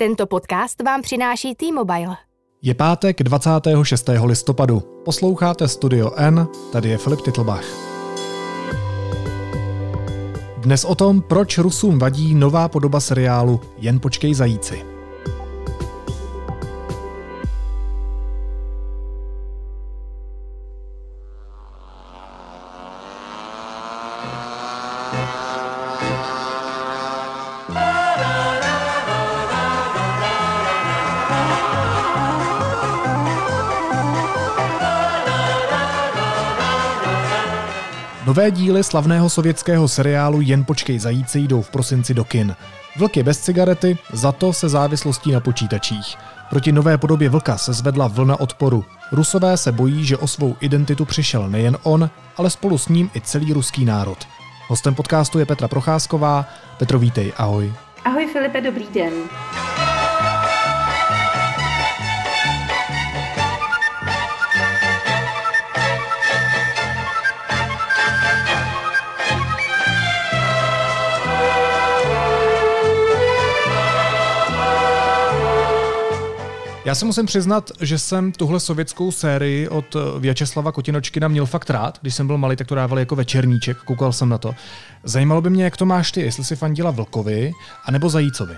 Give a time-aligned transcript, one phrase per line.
[0.00, 2.16] Tento podcast vám přináší T-Mobile.
[2.62, 4.10] Je pátek 26.
[4.24, 4.80] listopadu.
[5.04, 7.64] Posloucháte Studio N, tady je Filip Titlbach.
[10.58, 14.97] Dnes o tom, proč Rusům vadí nová podoba seriálu Jen počkej zajíci.
[38.38, 42.56] Nové díly slavného sovětského seriálu Jen počkej zajíci jdou v prosinci do kin.
[42.96, 46.16] Vlk je bez cigarety, za to se závislostí na počítačích.
[46.50, 48.84] Proti nové podobě vlka se zvedla vlna odporu.
[49.12, 53.20] Rusové se bojí, že o svou identitu přišel nejen on, ale spolu s ním i
[53.20, 54.18] celý ruský národ.
[54.68, 56.46] Hostem podcastu je Petra Procházková.
[56.78, 57.72] Petro, vítej, ahoj.
[58.04, 59.12] Ahoj Filipe, dobrý den.
[76.88, 81.70] Já se musím přiznat, že jsem tuhle sovětskou sérii od eh, Vyacheslava Kotinočkina měl fakt
[81.70, 81.98] rád.
[82.00, 84.54] Když jsem byl malý, tak to dávali jako večerníček, koukal jsem na to.
[85.04, 87.52] Zajímalo by mě, jak to máš ty, jestli si fandila Vlkovi,
[87.84, 88.54] anebo Zajícovi.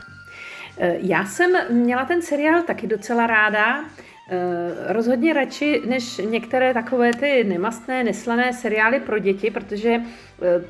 [0.79, 3.85] Eh, já jsem měla ten seriál taky docela ráda.
[3.85, 10.01] Eh, rozhodně radši než některé takové ty nemastné, neslané seriály pro děti, protože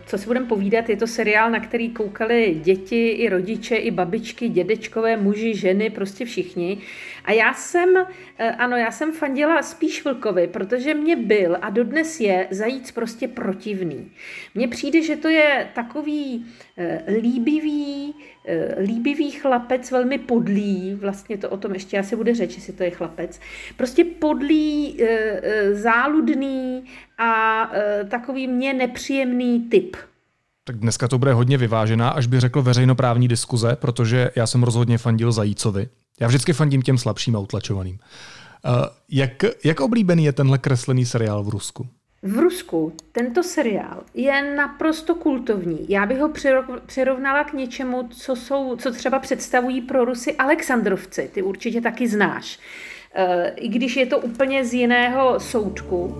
[0.06, 4.48] co si budeme povídat, je to seriál, na který koukali děti, i rodiče, i babičky,
[4.48, 6.78] dědečkové, muži, ženy, prostě všichni.
[7.24, 7.88] A já jsem,
[8.38, 13.28] eh, ano, já jsem fandila spíš Vlkovi, protože mě byl a dodnes je zajíc prostě
[13.28, 14.10] protivný.
[14.54, 16.46] Mně přijde, že to je takový
[16.76, 18.14] eh, líbivý,
[18.78, 22.90] líbivý chlapec, velmi podlý, vlastně to o tom ještě asi bude řeč, jestli to je
[22.90, 23.40] chlapec,
[23.76, 24.98] prostě podlý,
[25.72, 26.84] záludný
[27.18, 27.72] a
[28.08, 29.96] takový mě nepříjemný typ.
[30.64, 34.98] Tak dneska to bude hodně vyvážená, až by řekl veřejnoprávní diskuze, protože já jsem rozhodně
[34.98, 35.88] fandil Zajícovi.
[36.20, 37.98] Já vždycky fandím těm slabším a utlačovaným.
[38.64, 38.72] Uh,
[39.08, 39.32] jak,
[39.64, 41.86] jak oblíbený je tenhle kreslený seriál v Rusku?
[42.22, 45.86] V Rusku tento seriál je naprosto kultovní.
[45.88, 46.30] Já bych ho
[46.86, 51.30] přirovnala k něčemu, co, jsou, co třeba představují pro Rusy Alexandrovci.
[51.34, 52.58] Ty určitě taky znáš.
[53.18, 53.24] Uh,
[53.56, 56.14] I když je to úplně z jiného soudku.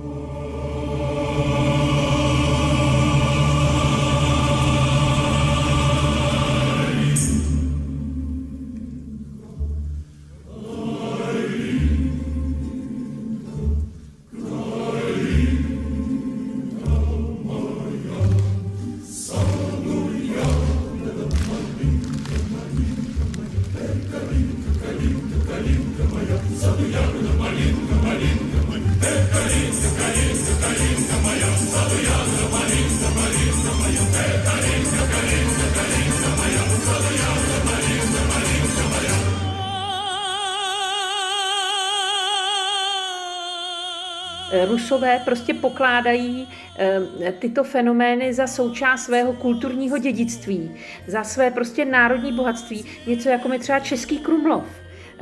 [44.69, 50.71] Rusové prostě pokládají eh, tyto fenomény za součást svého kulturního dědictví,
[51.06, 54.65] za své prostě národní bohatství, něco jako mi třeba Český Krumlov.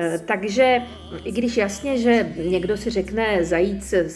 [0.00, 0.82] Eh, takže
[1.24, 4.10] i když jasně, že někdo si řekne zajít s,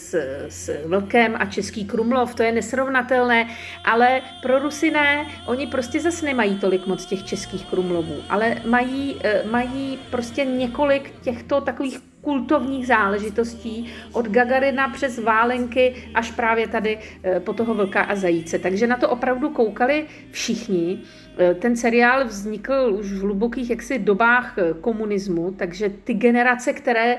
[0.49, 3.49] s vlkem a český Krumlov, to je nesrovnatelné,
[3.85, 9.17] ale pro Rusy ne, oni prostě zase nemají tolik moc těch českých Krumlovů, ale mají,
[9.25, 16.99] eh, mají prostě několik těchto takových kultovních záležitostí od Gagarina přes Válenky až právě tady
[17.23, 18.59] eh, po toho vlka a zajíce.
[18.59, 20.99] Takže na to opravdu koukali všichni.
[21.39, 27.19] Eh, ten seriál vznikl už v hlubokých jaksi dobách eh, komunismu, takže ty generace, které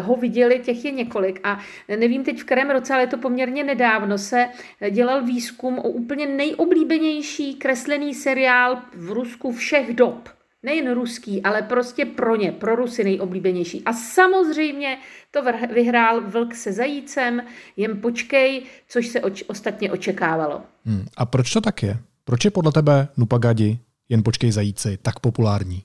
[0.00, 1.40] ho viděli, těch je několik.
[1.44, 4.48] A nevím teď v kterém roce, ale je to poměrně nedávno, se
[4.90, 10.28] dělal výzkum o úplně nejoblíbenější kreslený seriál v Rusku všech dob
[10.62, 13.82] nejen ruský, ale prostě pro ně, pro Rusy nejoblíbenější.
[13.84, 14.98] A samozřejmě
[15.30, 15.42] to
[15.74, 17.42] vyhrál Vlk se zajícem,
[17.76, 20.62] jen počkej, což se oč- ostatně očekávalo.
[20.84, 21.04] Hmm.
[21.16, 21.98] A proč to tak je?
[22.24, 23.78] Proč je podle tebe Nupagadi,
[24.08, 25.82] jen počkej zajíci, tak populární?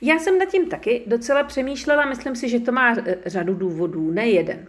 [0.00, 4.10] Já jsem nad tím taky docela přemýšlela, myslím si, že to má e, řadu důvodů,
[4.10, 4.68] ne jeden.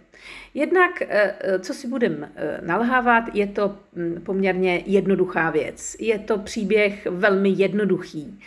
[0.54, 1.06] Jednak, e,
[1.40, 3.76] e, co si budeme nalhávat, je to
[4.24, 5.96] poměrně jednoduchá věc.
[6.00, 8.40] Je to příběh velmi jednoduchý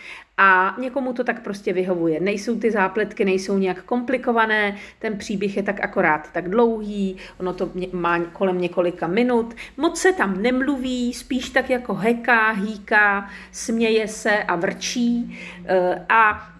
[0.43, 2.19] a někomu to tak prostě vyhovuje.
[2.19, 7.69] Nejsou ty zápletky, nejsou nějak komplikované, ten příběh je tak akorát tak dlouhý, ono to
[7.91, 14.43] má kolem několika minut, moc se tam nemluví, spíš tak jako heká, hýká, směje se
[14.43, 16.51] a vrčí e, a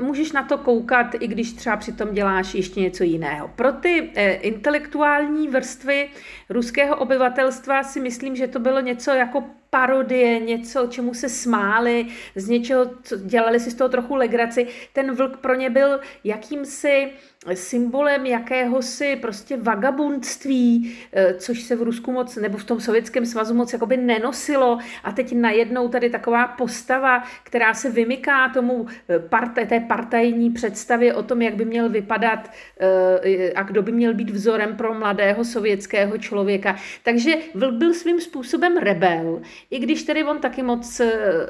[0.00, 3.50] můžeš na to koukat, i když třeba přitom děláš ještě něco jiného.
[3.56, 6.10] Pro ty eh, intelektuální vrstvy
[6.50, 12.48] ruského obyvatelstva si myslím, že to bylo něco jako parodie, něco, čemu se smáli, z
[12.48, 14.66] něčeho, co dělali si z toho trochu legraci.
[14.92, 17.10] Ten vlk pro ně byl jakýmsi
[17.54, 23.54] symbolem jakéhosi prostě vagabundství, eh, což se v Rusku moc, nebo v tom sovětském svazu
[23.54, 29.66] moc jakoby nenosilo a teď najednou tady taková postava, která se vymyká tomu eh, parte,
[29.66, 32.50] té partajní představě o tom, jak by měl vypadat
[32.80, 36.76] eh, a kdo by měl být vzorem pro mladého sovětského člověka.
[37.02, 37.34] Takže
[37.70, 41.00] byl svým způsobem rebel, i když tedy on taky moc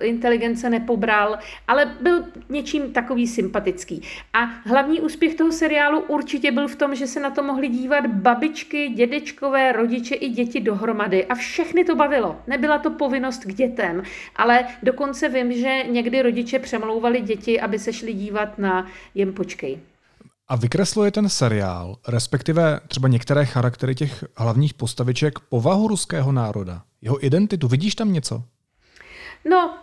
[0.00, 1.38] inteligence nepobral,
[1.69, 4.02] ale byl něčím takový sympatický.
[4.32, 7.69] A hlavní úspěch toho seriálu seriálu určitě byl v tom, že se na to mohli
[7.69, 12.36] dívat babičky, dědečkové, rodiče i děti dohromady a všechny to bavilo.
[12.46, 14.02] Nebyla to povinnost k dětem,
[14.36, 19.78] ale dokonce vím, že někdy rodiče přemlouvali děti, aby se šli dívat na Jem počkej.
[20.48, 27.26] A vykresluje ten seriál, respektive třeba některé charaktery těch hlavních postaviček, povahu ruského národa, jeho
[27.26, 27.69] identitu.
[27.69, 28.42] Vidíš tam něco?
[29.50, 29.78] No,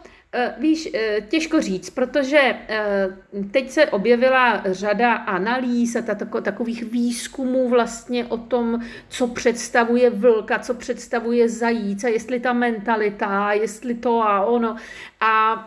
[0.58, 3.08] víš, eh, těžko říct, protože eh,
[3.52, 6.02] teď se objevila řada analýz a
[6.42, 8.80] takových výzkumů vlastně o tom,
[9.10, 14.76] co představuje vlka, co představuje zajíc a jestli ta mentalita, jestli to a ono.
[15.20, 15.66] A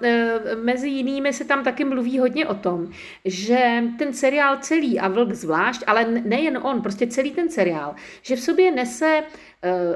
[0.62, 2.91] mezi jinými se tam taky mluví hodně o tom,
[3.25, 8.37] že ten seriál celý a vlk zvlášť, ale nejen on, prostě celý ten seriál, že
[8.37, 9.23] v sobě nese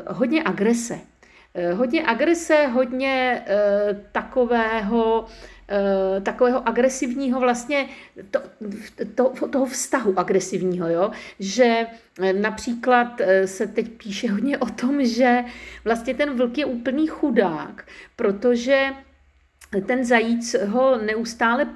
[0.06, 1.11] hodně agrese Eh,
[1.74, 7.88] hodně agrese, hodně uh, takového uh, takového agresivního vlastně
[8.30, 8.40] to,
[9.14, 11.10] to, toho vztahu agresivního, jo?
[11.38, 11.86] že
[12.40, 15.44] například se teď píše hodně o tom, že
[15.84, 18.90] vlastně ten vlk je úplný chudák, protože
[19.80, 21.66] ten zajíc ho neustále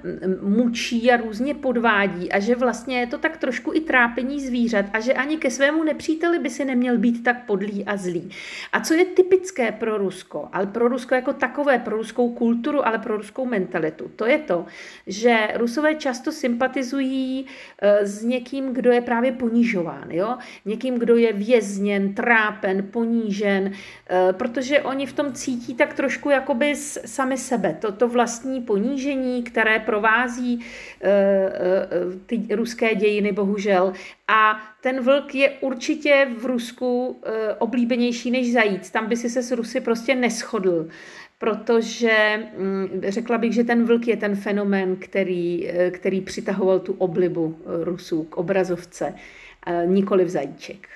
[0.41, 5.01] mučí a různě podvádí a že vlastně je to tak trošku i trápení zvířat a
[5.01, 8.31] že ani ke svému nepříteli by si neměl být tak podlý a zlý.
[8.73, 12.99] A co je typické pro Rusko, ale pro Rusko jako takové, pro ruskou kulturu, ale
[12.99, 14.67] pro ruskou mentalitu, to je to,
[15.07, 17.47] že Rusové často sympatizují
[17.79, 20.37] e, s někým, kdo je právě ponižován, jo?
[20.65, 23.73] někým, kdo je vězněn, trápen, ponížen,
[24.11, 29.43] e, protože oni v tom cítí tak trošku jakoby sami sebe to, to vlastní ponížení,
[29.43, 30.61] které provází
[31.01, 31.53] e, e,
[32.27, 33.93] ty ruské dějiny, bohužel.
[34.29, 38.91] A ten vlk je určitě v Rusku e, oblíbenější než zajíc.
[38.91, 40.89] Tam by si se s Rusy prostě neschodl
[41.39, 47.59] protože mm, řekla bych, že ten vlk je ten fenomén, který, který přitahoval tu oblibu
[47.83, 49.15] Rusů k obrazovce,
[49.87, 50.89] nikoli v zajíček.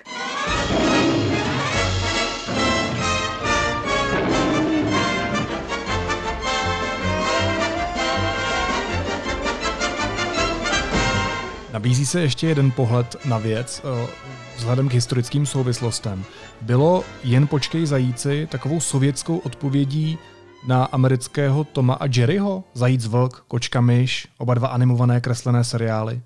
[11.72, 14.08] Nabízí se ještě jeden pohled na věc eh,
[14.56, 16.24] vzhledem k historickým souvislostem.
[16.60, 20.18] Bylo jen počkej zajíci takovou sovětskou odpovědí
[20.66, 22.64] na amerického Toma a Jerryho?
[22.74, 26.20] Zajíc vlk, kočka myš, oba dva animované kreslené seriály?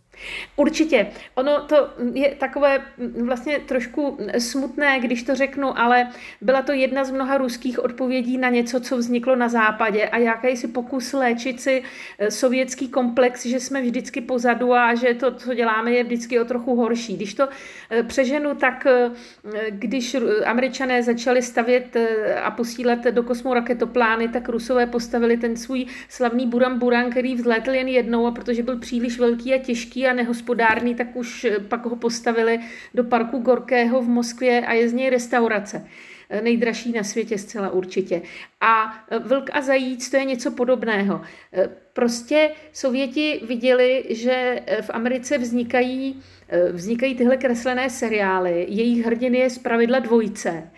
[0.57, 1.07] Určitě.
[1.35, 2.85] Ono to je takové
[3.25, 6.09] vlastně trošku smutné, když to řeknu, ale
[6.41, 10.69] byla to jedna z mnoha ruských odpovědí na něco, co vzniklo na západě a jakýsi
[10.69, 11.83] pokus léčit si
[12.19, 16.45] eh, sovětský komplex, že jsme vždycky pozadu a že to, co děláme, je vždycky o
[16.45, 17.17] trochu horší.
[17.17, 17.49] Když to
[17.91, 19.11] eh, přeženu, tak eh,
[19.71, 20.17] když
[20.47, 21.97] američané začali stavět
[22.43, 27.71] a posílat do kosmu raketoplány, tak rusové postavili ten svůj slavný Buran Buran, který vzlétl
[27.71, 31.87] jen jednou a protože byl příliš velký a těžký a nehospodárný, tak už eh, pak
[31.87, 32.61] ho postavili
[32.95, 35.87] do parku Gorkého v Moskvě a je z něj restaurace
[36.31, 38.23] eh, nejdražší na světě zcela určitě.
[38.61, 41.21] A eh, vlk a zajíc to je něco podobného.
[41.93, 46.23] Prostě Sověti viděli, že v Americe vznikají,
[46.73, 50.71] vznikají tyhle kreslené seriály, jejich hrdiny je zpravidla dvojice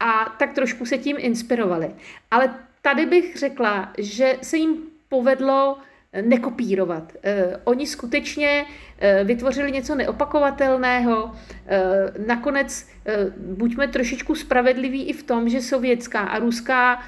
[0.00, 1.90] a tak trošku se tím inspirovali.
[2.30, 4.76] Ale tady bych řekla, že se jim
[5.08, 5.78] povedlo
[6.22, 7.12] nekopírovat.
[7.22, 8.66] Eh, oni skutečně
[8.98, 11.32] eh, vytvořili něco neopakovatelného.
[11.66, 11.80] Eh,
[12.26, 12.86] nakonec
[13.36, 17.02] buďme trošičku spravedliví i v tom, že sovětská a ruská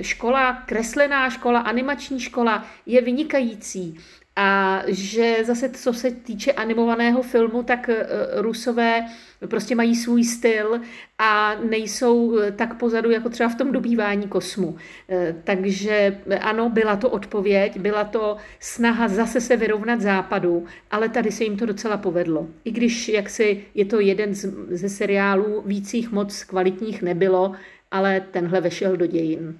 [0.00, 3.98] škola, kreslená škola, animační škola je vynikající.
[4.36, 7.90] A že zase, co se týče animovaného filmu, tak
[8.36, 9.06] Rusové
[9.48, 10.80] prostě mají svůj styl
[11.18, 14.76] a nejsou eh, tak pozadu, jako třeba v tom dobývání kosmu.
[15.08, 21.32] Eh, takže ano, byla to odpověď, byla to snaha zase se vyrovnat západu, ale tady
[21.32, 22.46] se jim to docela povedlo.
[22.64, 27.52] I když jaksi je to jeden z, ze seriálů, víc jich moc kvalitních nebylo,
[27.90, 29.58] ale tenhle vešel do dějin.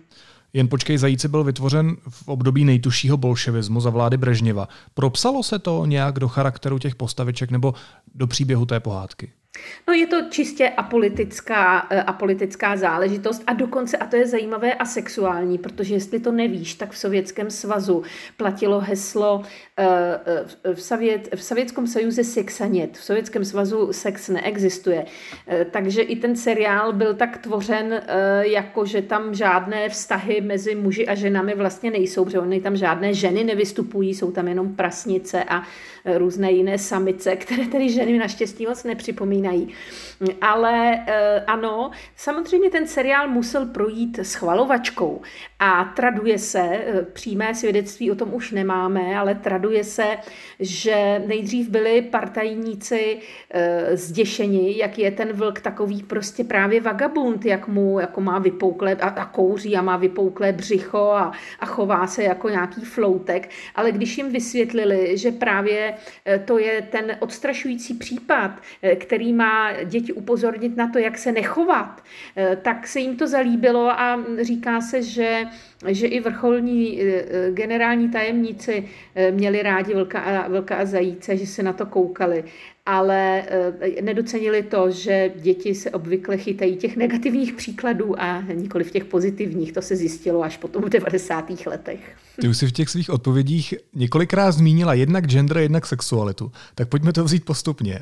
[0.53, 4.69] Jen počkej, zajíci byl vytvořen v období nejtušího bolševismu za vlády Brežněva.
[4.95, 7.75] Propsalo se to nějak do charakteru těch postaviček nebo
[8.15, 9.33] do příběhu té pohádky?
[9.89, 14.85] No je to čistě apolitická, eh, apolitická záležitost a dokonce, a to je zajímavé, a
[14.85, 18.03] sexuální, protože jestli to nevíš, tak v Sovětském svazu
[18.37, 19.43] platilo heslo
[19.79, 19.87] eh,
[20.65, 25.05] eh, v, Sovět, v Sovětském sajuze sexanět, v Sovětském svazu sex neexistuje.
[25.71, 28.03] Takže i ten seriál byl tak tvořen,
[28.41, 33.15] jako že tam žádné vztahy mezi muži a ženami vlastně nejsou, protože oni tam žádné
[33.15, 35.63] ženy nevystupují, jsou tam jenom prasnice a
[36.05, 39.40] různé jiné samice, které tedy ženy naštěstí moc nepřipomínají.
[40.41, 45.23] Ale eh, ano, samozřejmě ten seriál musel projít schvalovačkou
[45.63, 50.17] a traduje se, eh, přímé svědectví o tom už nemáme, ale traduje se,
[50.61, 53.19] že nejdřív byli partajníci
[53.51, 58.95] e, zděšeni, jak je ten vlk takový prostě právě vagabund, jak mu jako má vypouklé
[58.95, 63.93] a, a kouří a má vypouklé břicho a, a chová se jako nějaký floutek, ale
[63.93, 65.95] když jim vysvětlili, že právě
[66.27, 68.51] e, to je ten odstrašující případ,
[68.99, 72.03] který má děti upozornit na to, jak se nechovat,
[72.63, 75.45] tak se jim to zalíbilo a říká se, že
[75.89, 81.37] že i vrcholní eh, eh, generální tajemníci eh, měli rádi vlka a, vlka a zajíce,
[81.37, 82.45] že se na to koukali,
[82.87, 83.45] ale
[84.01, 89.73] nedocenili to, že děti se obvykle chytají těch negativních příkladů a nikoli v těch pozitivních.
[89.73, 91.67] To se zjistilo až potom v 90.
[91.67, 92.17] letech.
[92.41, 96.53] Ty už si v těch svých odpovědích několikrát zmínila jednak gender, jednak sexualitu.
[96.75, 97.99] Tak pojďme to vzít postupně.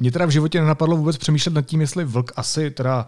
[0.00, 3.06] Mě teda v životě nenapadlo vůbec přemýšlet nad tím, jestli vlk asi teda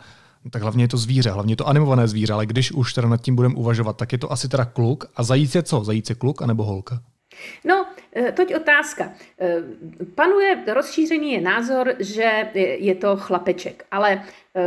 [0.50, 3.20] tak hlavně je to zvíře, hlavně je to animované zvíře, ale když už teda nad
[3.20, 5.04] tím budeme uvažovat, tak je to asi teda kluk.
[5.16, 5.84] A zajíc je co?
[5.84, 7.00] Zajíc je kluk anebo holka?
[7.64, 9.12] No, eh, toť otázka.
[9.38, 9.62] Eh,
[10.14, 14.62] panuje rozšířený je názor, že je to chlapeček, ale eh,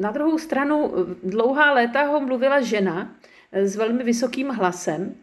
[0.00, 3.14] na druhou stranu dlouhá léta ho mluvila žena
[3.52, 5.14] s velmi vysokým hlasem,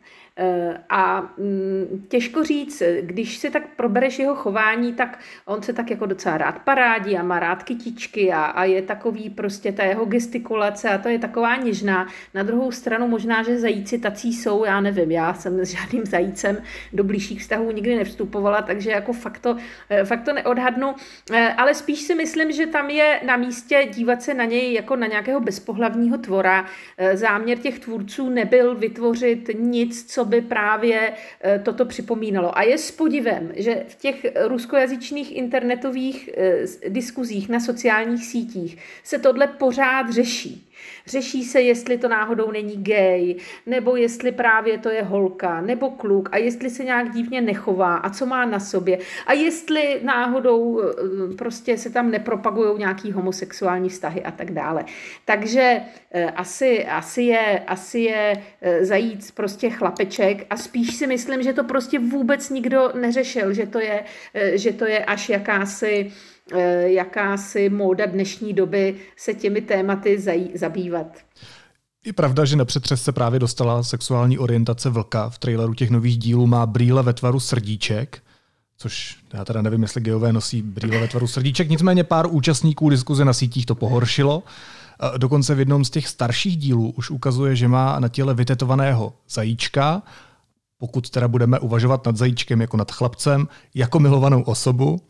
[0.89, 6.05] a mm, těžko říct, když si tak probereš jeho chování, tak on se tak jako
[6.05, 10.89] docela rád parádí a má rád kytičky a, a je takový prostě ta jeho gestikulace
[10.89, 12.07] a to je taková něžná.
[12.33, 16.57] Na druhou stranu možná, že zajíci tací jsou, já nevím, já jsem s žádným zajícem
[16.93, 19.57] do blížších vztahů nikdy nevstupovala, takže jako fakt to,
[19.89, 20.95] eh, fakt to neodhadnu,
[21.31, 24.95] eh, ale spíš si myslím, že tam je na místě dívat se na něj jako
[24.95, 26.65] na nějakého bezpohlavního tvora.
[27.13, 32.57] Záměr těch tvůrců nebyl vytvořit nic, co by právě eh, toto připomínalo.
[32.57, 39.19] A je s podivem, že v těch ruskojazyčných internetových eh, diskuzích na sociálních sítích se
[39.19, 40.68] tohle pořád řeší.
[41.07, 46.29] Řeší se, jestli to náhodou není gay, nebo jestli právě to je holka, nebo kluk,
[46.31, 51.35] a jestli se nějak divně nechová, a co má na sobě, a jestli náhodou eh,
[51.35, 54.85] prostě se tam nepropagují nějaký homosexuální vztahy a tak dále.
[55.25, 55.81] Takže
[56.11, 61.53] eh, asi, asi, je, asi je eh, zajít prostě chlapeček a spíš si myslím, že
[61.53, 64.03] to prostě vůbec nikdo neřešil, že to je,
[64.53, 66.11] že to je až jakási
[66.83, 70.23] jakási móda dnešní doby se těmi tématy
[70.55, 71.17] zabývat.
[72.05, 75.29] Je pravda, že na přetřes se právě dostala sexuální orientace vlka.
[75.29, 78.23] V traileru těch nových dílů má brýle ve tvaru srdíček,
[78.77, 83.25] což já teda nevím, jestli geové nosí brýle ve tvaru srdíček, nicméně pár účastníků diskuze
[83.25, 84.43] na sítích to pohoršilo.
[85.17, 90.03] Dokonce v jednom z těch starších dílů už ukazuje, že má na těle vytetovaného zajíčka,
[90.77, 95.01] pokud teda budeme uvažovat nad zajíčkem jako nad chlapcem, jako milovanou osobu,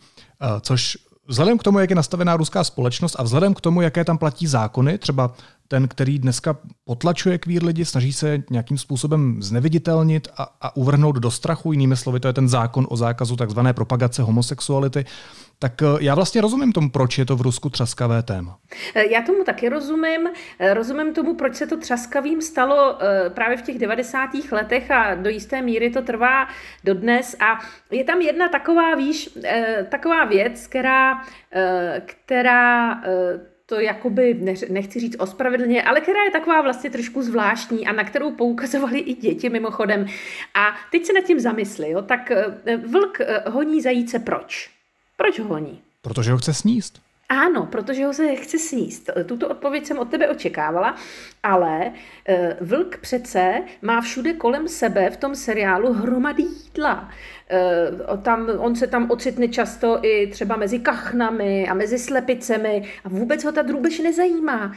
[0.61, 0.97] což
[1.29, 4.47] Vzhledem k tomu, jak je nastavená ruská společnost a vzhledem k tomu, jaké tam platí
[4.47, 5.31] zákony, třeba
[5.69, 11.31] ten, který dneska potlačuje kvír lidi, snaží se nějakým způsobem zneviditelnit a, a uvrhnout do
[11.31, 15.05] strachu, jinými slovy, to je ten zákon o zákazu takzvané propagace homosexuality,
[15.59, 18.57] tak eh, já vlastně rozumím tomu, proč je to v Rusku třaskavé téma.
[18.95, 20.29] Eh, já tomu taky rozumím.
[20.59, 22.97] Eh, rozumím tomu, proč se to třaskavým stalo
[23.29, 24.29] právě v těch 90.
[24.51, 26.47] letech a do jisté míry to trvá
[26.83, 27.35] dodnes.
[27.39, 27.59] A
[27.91, 29.29] je tam jedna taková, víš,
[29.89, 31.21] taková věc, která,
[32.05, 33.01] která
[33.69, 34.33] to jakoby,
[34.69, 39.13] nechci říct ospravedlně, ale která je taková vlastně trošku zvláštní a na kterou poukazovali i
[39.13, 40.05] děti mimochodem.
[40.53, 42.31] A teď se nad tím zamysli, jo, tak
[42.85, 44.69] vlk honí zajíce proč?
[45.17, 45.81] Proč ho honí?
[46.01, 47.01] Protože ho chce sníst.
[47.29, 49.09] Ano, protože ho se chce sníst.
[49.25, 50.95] Tuto odpověď jsem od tebe očekávala,
[51.43, 51.91] ale
[52.27, 57.09] e, vlk přece má všude kolem sebe v tom seriálu hromady jídla.
[58.21, 63.43] tam, on se tam ocitne často i třeba mezi kachnami a mezi slepicemi a vůbec
[63.43, 64.73] ho ta drůbež nezajímá.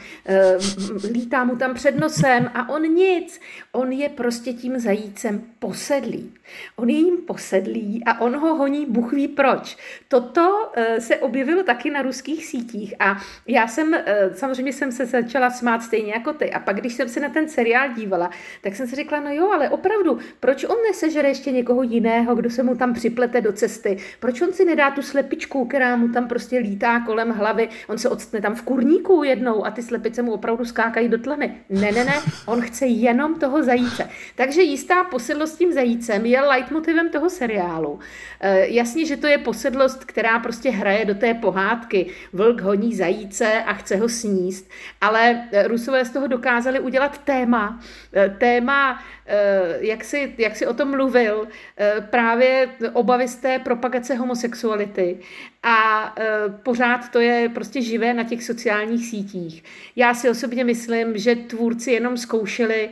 [1.11, 3.39] Lítá mu tam před nosem a on nic.
[3.71, 6.33] On je prostě tím zajícem posedlý.
[6.75, 9.77] On je jim posedlý a on ho honí, Bůh ví proč.
[10.07, 13.95] Toto se objevilo taky na ruských sítích a já jsem,
[14.33, 17.49] samozřejmě jsem se začala smát stejně jako ty a pak, když jsem se na ten
[17.49, 18.29] seriál dívala,
[18.61, 22.49] tak jsem si řekla, no jo, ale opravdu, proč on nesežere ještě někoho jiného, kdo
[22.49, 23.97] se mu tam připlete do cesty?
[24.19, 27.69] Proč on si nedá tu slepičku, která mu tam prostě lítá kolem hlavy?
[27.87, 31.55] On se odstne tam v kurníku jednou a ty slepice mu opravdu skákají do tlamy.
[31.69, 32.13] Ne, ne, ne,
[32.45, 34.09] on chce jenom toho zajíce.
[34.35, 37.99] Takže jistá posedlost tím zajícem je leitmotivem toho seriálu.
[38.39, 42.05] E, jasně, že to je posedlost, která prostě hraje do té pohádky.
[42.33, 44.69] Vlk honí zajíce a chce ho sníst,
[45.01, 47.79] ale Rusové z toho dokázali udělat téma.
[48.15, 51.47] E, téma Eh, jak jsi, jak jsi o tom mluvil,
[51.77, 55.19] eh, právě obavy z té propagace homosexuality
[55.63, 56.23] a eh,
[56.63, 59.63] pořád to je prostě živé na těch sociálních sítích.
[59.95, 62.89] Já si osobně myslím, že tvůrci jenom zkoušeli,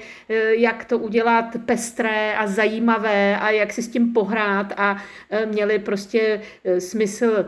[0.57, 5.03] jak to udělat pestré a zajímavé a jak si s tím pohrát a
[5.45, 6.41] měli prostě
[6.79, 7.45] smysl,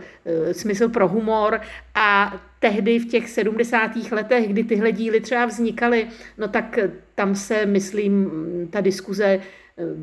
[0.51, 1.62] smysl pro humor
[1.96, 3.92] a tehdy v těch 70.
[4.12, 6.80] letech, kdy tyhle díly třeba vznikaly, no tak
[7.15, 8.32] tam se, myslím,
[8.72, 9.39] ta diskuze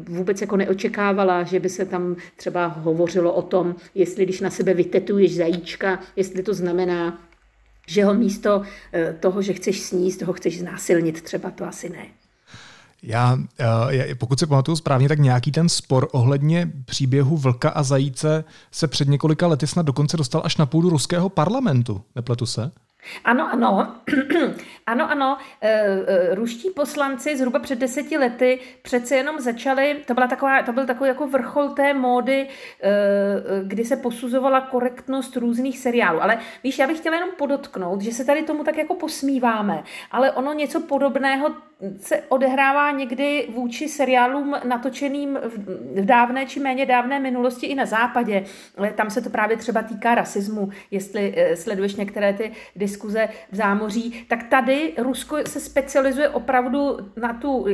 [0.09, 4.75] vůbec jako neočekávala, že by se tam třeba hovořilo o tom, jestli když na sebe
[4.75, 7.19] vytetuješ zajíčka, jestli to znamená,
[7.87, 8.63] že ho místo
[8.93, 12.07] eh, toho, že chceš sníst, ho chceš znásilnit, třeba to asi ne.
[13.03, 13.39] Já,
[13.91, 18.89] eh, pokud si pamatuju správně, tak nějaký ten spor ohledně příběhu vlka a zajíce se
[18.89, 22.03] před několika lety snad dokonce dostal až na půdu ruského parlamentu.
[22.17, 22.71] Nepletu se?
[23.25, 23.95] Ano, ano,
[24.87, 25.39] ano, ano.
[25.61, 30.73] E, e, ruští poslanci zhruba před deseti lety přece jenom začali, to, byla taková, to
[30.73, 32.49] byl takový jako vrchol té módy,
[32.83, 32.91] e,
[33.65, 36.23] kdy se posuzovala korektnost různých seriálů.
[36.23, 40.33] Ale víš, já bych chtěla jenom podotknout, že se tady tomu tak jako posmíváme, ale
[40.33, 41.55] ono něco podobného
[42.01, 48.45] se odehrává někdy vůči seriálům natočeným v dávné či méně dávné minulosti i na západě.
[48.95, 52.53] Tam se to právě třeba týká rasismu, jestli sleduješ některé ty
[52.91, 57.67] diskuze v zámoří, tak tady Rusko se specializuje opravdu na tu,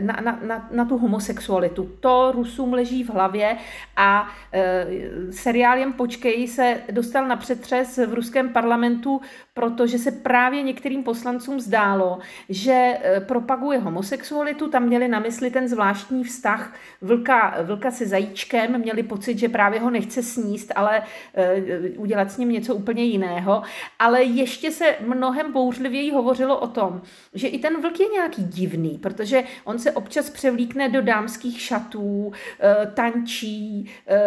[0.00, 1.90] na, na, na, na tu homosexualitu.
[2.00, 3.56] To Rusům leží v hlavě
[3.96, 4.86] a e,
[5.30, 9.20] seriál Jen počkej se dostal na přetřes v ruském parlamentu,
[9.54, 15.68] protože se právě některým poslancům zdálo, že e, propaguje homosexualitu, tam měli na mysli ten
[15.68, 21.02] zvláštní vztah vlka, vlka se zajíčkem, měli pocit, že právě ho nechce sníst, ale
[21.34, 21.60] e,
[21.98, 23.62] udělat s ním něco úplně jiného.
[23.98, 27.02] Ale ještě ještě se mnohem bouřlivěji hovořilo o tom,
[27.34, 32.32] že i ten vlk je nějaký divný, protože on se občas převlíkne do dámských šatů,
[32.60, 34.20] eh, tančí, eh,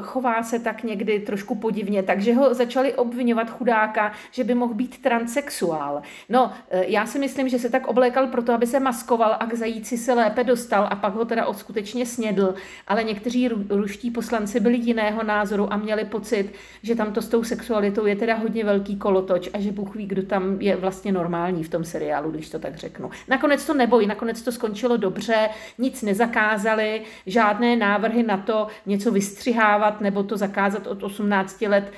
[0.00, 5.02] chová se tak někdy trošku podivně, takže ho začali obvinovat chudáka, že by mohl být
[5.02, 6.02] transexuál.
[6.28, 9.54] No, eh, já si myslím, že se tak oblékal proto, aby se maskoval a k
[9.54, 12.54] zajíci se lépe dostal a pak ho teda skutečně snědl,
[12.86, 17.44] ale někteří ruští poslanci byli jiného názoru a měli pocit, že tam to s tou
[17.44, 21.64] sexualitou je teda hodně velký kolotoč a že Bůh ví, kdo tam je vlastně normální
[21.64, 23.10] v tom seriálu, když to tak řeknu.
[23.28, 25.48] Nakonec to nebojí, nakonec to skončilo dobře,
[25.78, 31.92] nic nezakázali, žádné návrhy na to něco vystřihávat nebo to zakázat od 18 let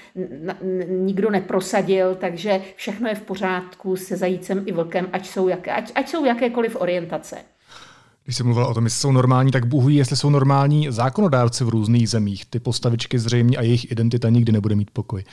[0.88, 5.92] nikdo neprosadil, takže všechno je v pořádku se zajícem i vlkem, ať jsou, jaké, ať,
[5.94, 7.36] ať jsou jakékoliv orientace.
[8.24, 11.64] Když jsem mluvil o tom, jestli jsou normální, tak Bůh ví, jestli jsou normální zákonodárci
[11.64, 12.44] v různých zemích.
[12.44, 15.24] Ty postavičky zřejmě a jejich identita nikdy nebude mít pokoj.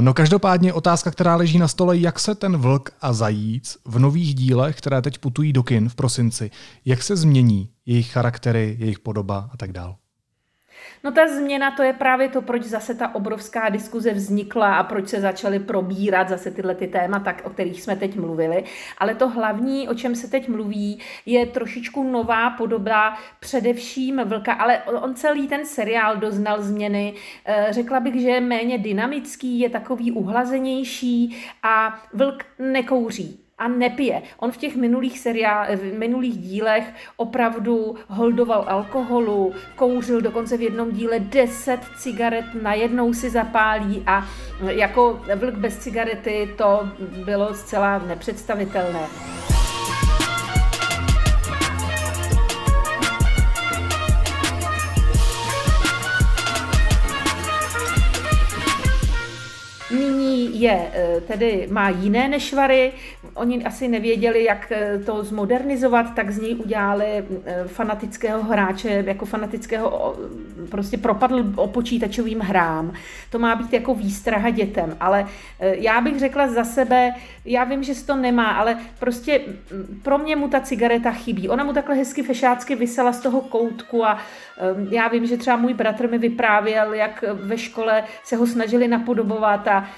[0.00, 4.34] No každopádně otázka, která leží na stole, jak se ten vlk a zajíc v nových
[4.34, 6.50] dílech, které teď putují do kin v prosinci,
[6.84, 9.94] jak se změní jejich charaktery, jejich podoba a tak dále.
[11.04, 15.08] No ta změna, to je právě to, proč zase ta obrovská diskuze vznikla a proč
[15.08, 18.64] se začaly probírat zase tyhle ty témata, o kterých jsme teď mluvili.
[18.98, 24.82] Ale to hlavní, o čem se teď mluví, je trošičku nová podoba především vlka, ale
[24.82, 27.14] on celý ten seriál doznal změny.
[27.44, 34.22] Eh, řekla bych, že je méně dynamický, je takový uhlazenější a vlk nekouří a nepije.
[34.38, 36.84] On v těch minulých, seriál, v minulých dílech
[37.16, 44.26] opravdu holdoval alkoholu, kouřil dokonce v jednom díle 10 cigaret najednou si zapálí a
[44.60, 46.88] jako vlk bez cigarety to
[47.24, 49.00] bylo zcela nepředstavitelné.
[60.60, 60.90] Je
[61.26, 62.92] tedy má jiné nešvary.
[63.34, 64.72] Oni asi nevěděli, jak
[65.06, 67.24] to zmodernizovat, tak z něj udělali
[67.66, 70.16] fanatického hráče, jako fanatického
[70.70, 72.92] prostě propadl o počítačovým hrám.
[73.30, 75.26] To má být jako výstraha dětem, ale
[75.60, 79.40] já bych řekla za sebe, já vím, že se to nemá, ale prostě
[80.02, 81.48] pro mě mu ta cigareta chybí.
[81.48, 84.18] Ona mu takhle hezky fešácky vysela z toho koutku a
[84.90, 89.68] já vím, že třeba můj bratr mi vyprávěl, jak ve škole se ho snažili napodobovat
[89.68, 89.88] a mm,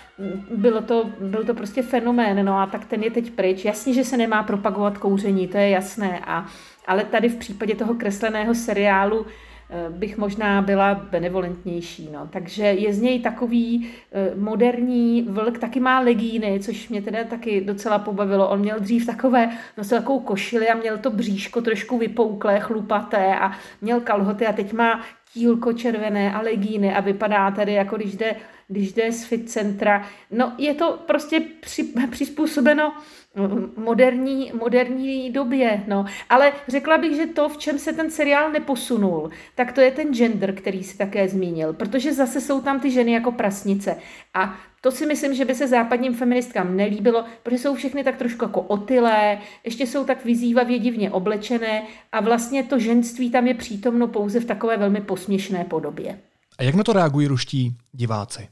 [0.57, 3.65] bylo to, byl to prostě fenomén, no a tak ten je teď pryč.
[3.65, 6.47] Jasně, že se nemá propagovat kouření, to je jasné, a,
[6.87, 9.27] ale tady v případě toho kresleného seriálu
[9.75, 12.09] Eh, bych možná byla benevolentnější.
[12.13, 12.29] No.
[12.33, 17.61] Takže je z něj takový eh, moderní vlk, taky má legíny, což mě teda taky
[17.61, 18.49] docela pobavilo.
[18.49, 23.53] On měl dřív takové, nosil takovou košili a měl to bříško trošku vypouklé, chlupaté a
[23.81, 25.01] měl kalhoty a teď má
[25.33, 28.37] tílko červené a legíny a vypadá tady, jako když jde,
[28.73, 30.09] když jde z fit centra.
[30.31, 32.93] No je to prostě při, přizpůsobeno
[33.77, 35.83] moderní, moderní době.
[35.87, 36.05] No.
[36.29, 40.15] Ale řekla bych, že to, v čem se ten seriál neposunul, tak to je ten
[40.15, 43.97] gender, který si také zmínil, protože zase jsou tam ty ženy jako prasnice.
[44.35, 48.45] A to si myslím, že by se západním feministkám nelíbilo, protože jsou všechny tak trošku
[48.45, 51.83] jako otylé, ještě jsou tak vyzývavě divně oblečené
[52.13, 56.19] a vlastně to ženství tam je přítomno pouze v takové velmi posměšné podobě.
[56.59, 58.49] A jak na to reagují ruští diváci?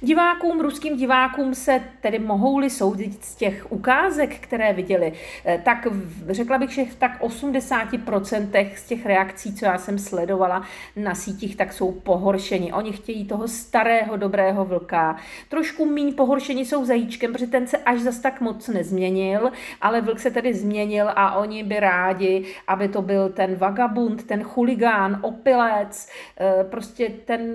[0.00, 5.12] Divákům, ruským divákům se tedy mohou-li soudit z těch ukázek, které viděli,
[5.44, 5.86] eh, tak
[6.28, 10.62] řekla bych, že v tak 80% z těch reakcí, co já jsem sledovala
[10.96, 12.72] na sítích, tak jsou pohoršeni.
[12.72, 15.16] Oni chtějí toho starého, dobrého vlka.
[15.48, 20.20] Trošku míň pohoršení jsou zajíčkem, protože ten se až zas tak moc nezměnil, ale vlk
[20.20, 26.08] se tedy změnil a oni by rádi, aby to byl ten vagabund, ten chuligán, opilec,
[26.40, 27.54] eh, prostě ten,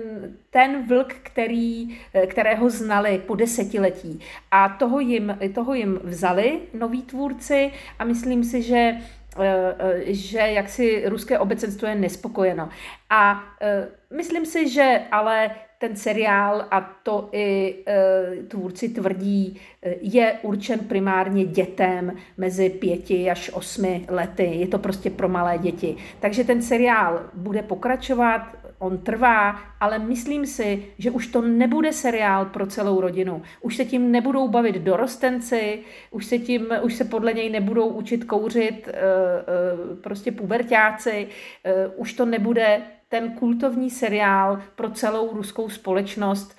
[0.56, 4.20] ten vlk, který Eh, kterého znali po desetiletí.
[4.50, 8.96] A toho jim, toho jim vzali noví tvůrci a myslím si, že
[9.38, 12.68] eh, eh, že jaksi ruské obecenstvo je nespokojeno.
[13.10, 13.42] A
[14.16, 17.74] myslím si, že ale ten seriál, a to i
[18.48, 19.60] tvůrci tvrdí,
[20.00, 24.44] je určen primárně dětem mezi pěti až osmi lety.
[24.44, 25.96] Je to prostě pro malé děti.
[26.20, 32.44] Takže ten seriál bude pokračovat, on trvá, ale myslím si, že už to nebude seriál
[32.44, 33.42] pro celou rodinu.
[33.60, 38.24] Už se tím nebudou bavit dorostenci, už se, tím, už se podle něj nebudou učit
[38.24, 41.28] kouřit eh, eh, prostě pubertáci,
[41.64, 46.56] eh, už to nebude ten kultovní seriál pro celou ruskou společnost,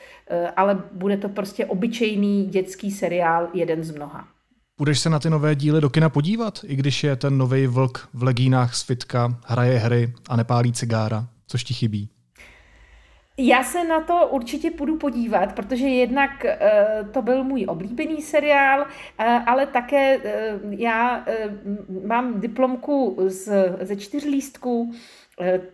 [0.55, 4.27] ale bude to prostě obyčejný dětský seriál, jeden z mnoha.
[4.77, 8.09] Budeš se na ty nové díly do kina podívat, i když je ten nový vlk
[8.13, 11.27] v legínách z fitka, hraje hry a nepálí cigára?
[11.47, 12.09] Což ti chybí?
[13.39, 18.81] Já se na to určitě půjdu podívat, protože jednak uh, to byl můj oblíbený seriál,
[18.81, 18.85] uh,
[19.25, 20.23] ale také uh,
[20.73, 21.25] já
[22.05, 24.93] mám diplomku z, ze čtyř lístků,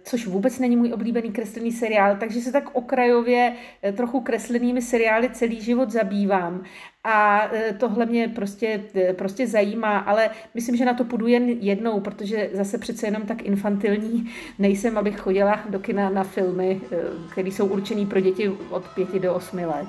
[0.04, 3.56] což vůbec není můj oblíbený kreslený seriál, takže se tak okrajově
[3.96, 6.64] trochu kreslenými seriály celý život zabývám.
[7.04, 11.50] A e, tohle mě prostě, e, prostě zajímá, ale myslím, že na to půjdu jen
[11.50, 16.96] jednou, protože zase přece jenom tak infantilní nejsem, abych chodila do kina na filmy, e,
[17.32, 19.88] které jsou určený pro děti od pěti do osmi let.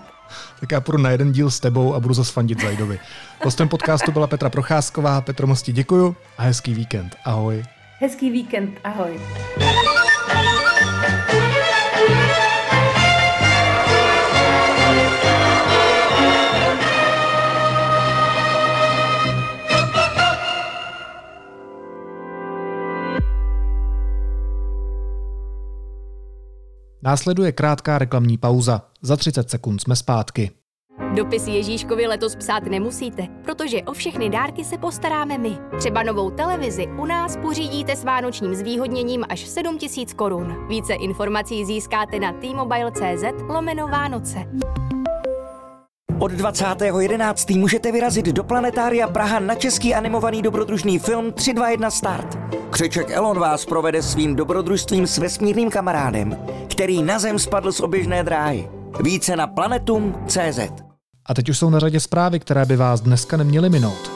[0.60, 2.98] Tak já půjdu na jeden díl s tebou a budu zase fandit Zajdovi.
[3.44, 5.20] Hostem podcastu byla Petra Procházková.
[5.20, 7.16] Petro Mosti, děkuju a hezký víkend.
[7.24, 7.64] Ahoj.
[8.00, 8.78] Hezký víkend.
[8.84, 9.20] Ahoj.
[27.04, 28.82] Následuje krátká reklamní pauza.
[29.02, 30.50] Za 30 sekund jsme zpátky.
[31.14, 35.58] Dopis Ježíškovi letos psát nemusíte, protože o všechny dárky se postaráme my.
[35.78, 40.68] Třeba novou televizi u nás pořídíte s vánočním zvýhodněním až 7000 korun.
[40.68, 44.38] Více informací získáte na t-mobile.cz lomeno Vánoce.
[46.24, 47.58] Od 20.11.
[47.58, 52.38] můžete vyrazit do Planetária Praha na český animovaný dobrodružný film 321 Start.
[52.70, 56.38] Křeček Elon vás provede svým dobrodružstvím s vesmírným kamarádem,
[56.70, 58.68] který na Zem spadl z oběžné dráhy.
[59.02, 60.58] Více na planetum.cz
[61.26, 64.13] A teď už jsou na řadě zprávy, které by vás dneska neměly minout.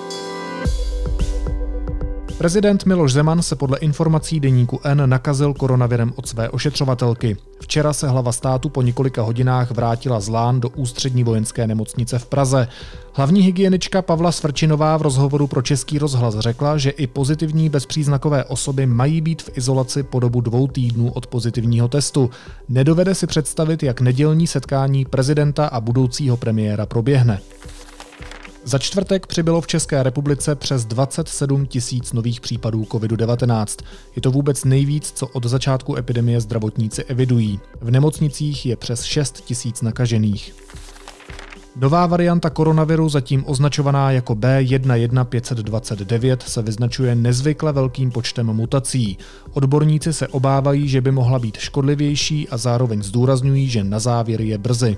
[2.38, 7.36] Prezident Miloš Zeman se podle informací deníku N nakazil koronavirem od své ošetřovatelky.
[7.60, 12.26] Včera se hlava státu po několika hodinách vrátila z Lán do ústřední vojenské nemocnice v
[12.26, 12.68] Praze.
[13.12, 18.86] Hlavní hygienička Pavla Svrčinová v rozhovoru pro Český rozhlas řekla, že i pozitivní bezpříznakové osoby
[18.86, 22.30] mají být v izolaci po dobu dvou týdnů od pozitivního testu.
[22.68, 27.40] Nedovede si představit, jak nedělní setkání prezidenta a budoucího premiéra proběhne.
[28.64, 33.84] Za čtvrtek přibylo v České republice přes 27 tisíc nových případů COVID-19.
[34.16, 37.60] Je to vůbec nejvíc, co od začátku epidemie zdravotníci evidují.
[37.80, 40.54] V nemocnicích je přes 6 tisíc nakažených.
[41.80, 49.18] Nová varianta koronaviru, zatím označovaná jako B11529, se vyznačuje nezvykle velkým počtem mutací.
[49.52, 54.58] Odborníci se obávají, že by mohla být škodlivější a zároveň zdůrazňují, že na závěr je
[54.58, 54.96] brzy.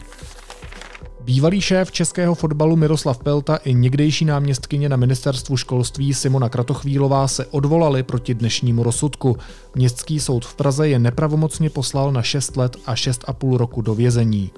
[1.24, 7.46] Bývalý šéf českého fotbalu Miroslav Pelta i někdejší náměstkyně na ministerstvu školství Simona Kratochvílová se
[7.46, 9.36] odvolali proti dnešnímu rozsudku.
[9.74, 14.50] Městský soud v Praze je nepravomocně poslal na 6 let a 6,5 roku do vězení.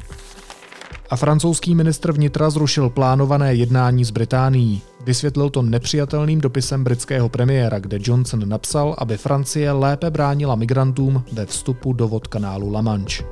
[1.10, 4.82] A francouzský ministr vnitra zrušil plánované jednání s Británií.
[5.04, 11.46] Vysvětlil to nepřijatelným dopisem britského premiéra, kde Johnson napsal, aby Francie lépe bránila migrantům ve
[11.46, 13.24] vstupu do vod kanálu La Manche.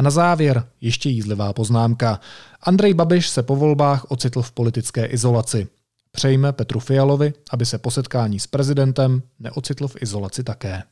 [0.00, 2.20] A na závěr ještě jízlivá poznámka.
[2.62, 5.68] Andrej Babiš se po volbách ocitl v politické izolaci.
[6.12, 10.82] Přejme Petru Fialovi, aby se po setkání s prezidentem neocitl v izolaci také.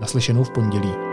[0.00, 1.09] Naslyšenou v pondělí.